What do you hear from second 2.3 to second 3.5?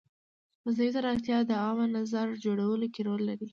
جوړولو کې رول لري.